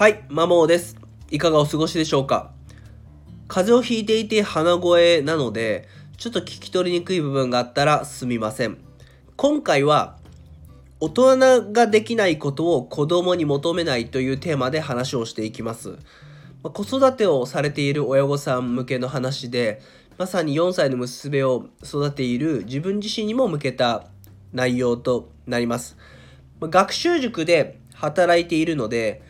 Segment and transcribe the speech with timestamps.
[0.00, 0.96] はい、マモーです。
[1.30, 2.52] いかがお過ごしでしょうか？
[3.48, 8.78] 風邪をひいていて鼻声なので、ちょっと聞き取りにくい部分があったらすみません。
[9.36, 10.16] 今回は、
[11.00, 15.90] 大人ができないことを子供に求めないというテーマで話をしていきます。
[15.90, 15.96] ま
[16.68, 19.82] あ子育てをされている親御さん向けの話で、
[20.16, 24.06] まさに4歳の娘を育てている自分自身にも向けた
[24.54, 25.98] 内容となります。
[26.58, 29.28] まあ学習塾で働いているので、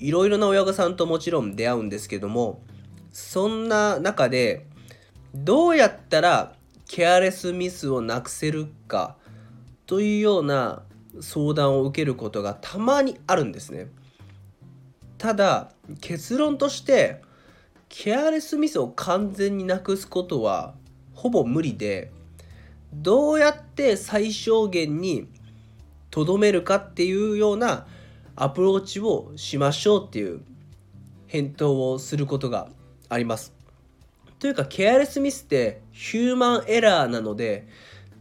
[0.00, 2.62] いろいろな親御さんともちろん出会うんですけども、
[3.12, 4.66] そんな中で、
[5.34, 6.54] どうやったら
[6.88, 9.16] ケアレスミスをなくせるか
[9.86, 10.82] というような
[11.20, 13.88] 相談を受けることがたまにあるんですね。
[15.18, 15.70] ただ
[16.00, 17.20] 結論として
[17.88, 20.74] ケアレスミスを完全になくすことは
[21.12, 22.10] ほぼ無理で
[22.94, 25.28] どうやって最小限に
[26.10, 27.86] とどめるかっていうような
[28.42, 30.40] アプローチをしましょうっていう
[31.26, 32.68] 返答をすることが
[33.10, 33.52] あります。
[34.38, 37.68] というかケアレスミスってヒューマンエラーなので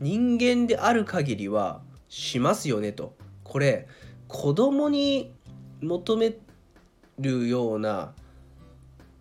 [0.02, 3.16] 人間である限りはしますよねと。
[3.46, 3.88] これ
[4.28, 5.32] 子供に
[5.80, 6.36] 求め
[7.18, 8.12] るような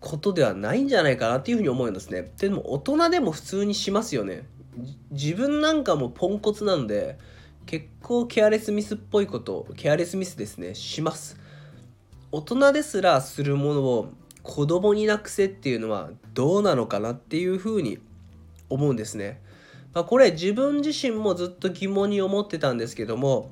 [0.01, 2.29] ことではないんじゃないかなっていうふうに思うんですね。
[2.37, 4.43] でも大人でも普通にしますよね。
[5.11, 7.17] 自分なんかもポンコツなので
[7.69, 11.37] 結構ケアレスミスっぽいことケアレスミスですねします。
[12.31, 14.09] 大人ですらするものを
[14.41, 17.99] 子供になくせっていうのはどうなのかなっていうふうに
[18.69, 19.39] 思うんですね。
[19.93, 23.51] まあ、これ自分自身もずっと疑問に思ってたんですけども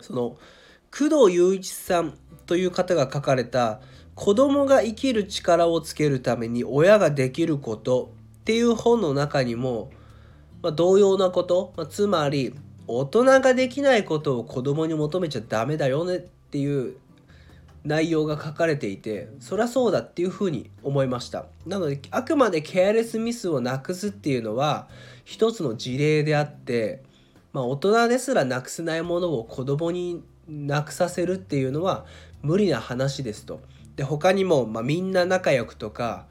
[0.00, 0.36] その
[0.90, 2.14] 工藤雄一さん
[2.46, 3.80] という方が書かれた
[4.16, 8.10] 「子供が生きる力をつけるために親ができること」
[8.42, 9.92] っていう本の中にも、
[10.60, 12.52] まあ、同様なこと、まあ、つまり
[12.88, 16.96] 大人ができないことを子供に求めちゃダメだよねっていう
[17.84, 21.46] 内容が書かれていてそりゃそうだっていうふうに思いました。
[21.66, 24.88] なのであくまでケアレスミスをなくすっていうのは
[25.24, 27.02] 一つの事例であって、
[27.52, 32.06] まあ、大人ですらなくせないものを子供になくさせるっていうのは
[32.42, 33.60] 無理な話ですと。
[33.96, 36.26] で他にも、まあ、みんな仲良くとか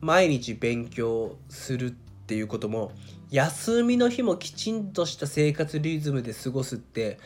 [0.00, 2.90] 毎日勉強するっていうことも
[3.30, 7.18] 休みの日もきちんとした生活リズムで過ごすって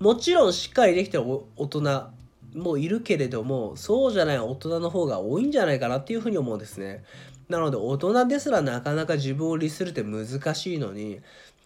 [0.00, 1.24] もちろんしっかりできてる
[1.56, 2.10] 大人
[2.54, 7.04] もいるけれどもそうじゃない大人の方が多いんじゃないかなっていうふうに思うんですね。
[7.50, 11.20] なので大人ですらなかなか自分を律するって難しいのに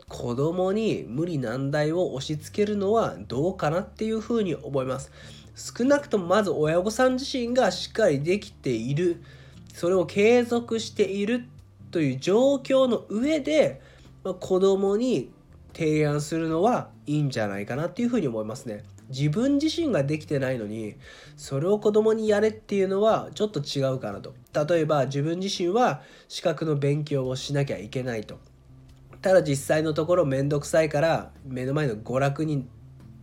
[0.09, 5.12] 子供に無理難題を押し付けるのはどうかなっていうふうに思います。
[5.55, 9.22] 少なくともまず親御さん自身がしっかりできている
[9.72, 11.47] それを継続している
[11.91, 13.81] という状況の上で、
[14.25, 15.31] まあ、子供に
[15.73, 18.84] 提案するのはいいんじゃないかなっていうふうに思いますね。
[19.09, 20.95] 自分自身ができてないのに
[21.37, 24.34] それを子供にやれっていうのはちょっと違うかなと。
[24.69, 28.39] 例えば自分自身は資格の勉強をしなきゃいけないと。
[29.21, 32.67] ただ実際のところ面倒くさいから目の前の娯楽に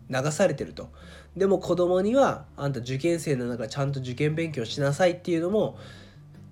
[0.10, 0.90] 流されてると。
[1.36, 5.78] でも子供にはあんた受験生なんだからちゃんと受験勉強しなさいっていうのも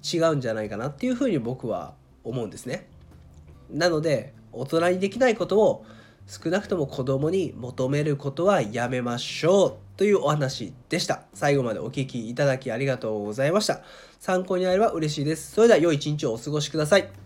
[0.04, 2.88] 違うんじゃないかなっていうふうに僕は思うんですね
[3.70, 5.86] なので大人にできないことを
[6.28, 11.24] 少なくとも子供に求めることはやめましょうというお話でした。
[11.34, 13.82] 最後までお聴きいただきありがとうございました。
[14.20, 15.52] 参考になれば嬉しいです。
[15.52, 17.25] それでは良い一日をお過ごしください。